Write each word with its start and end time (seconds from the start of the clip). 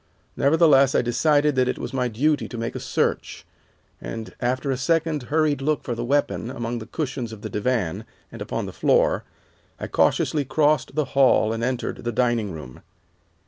Nevertheless, 0.35 0.95
I 0.95 1.03
decided 1.03 1.53
that 1.55 1.67
it 1.67 1.77
was 1.77 1.93
my 1.93 2.07
duty 2.07 2.49
to 2.49 2.57
make 2.57 2.73
a 2.75 2.79
search, 2.79 3.45
and 4.01 4.33
after 4.41 4.71
a 4.71 4.75
second 4.75 5.21
hurried 5.29 5.61
look 5.61 5.83
for 5.83 5.93
the 5.93 6.03
weapon 6.03 6.49
among 6.49 6.79
the 6.79 6.87
cushions 6.87 7.31
of 7.31 7.43
the 7.43 7.51
divan, 7.51 8.05
and 8.31 8.41
upon 8.41 8.65
the 8.65 8.73
floor, 8.73 9.25
I 9.79 9.85
cautiously 9.85 10.43
crossed 10.43 10.95
the 10.95 11.05
hall 11.13 11.53
and 11.53 11.63
entered 11.63 11.97
the 12.03 12.11
dining 12.11 12.51
room. 12.51 12.81